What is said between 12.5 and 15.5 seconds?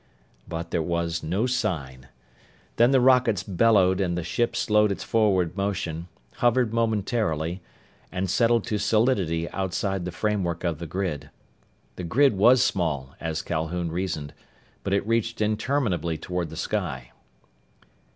small, as Calhoun reasoned. But it reached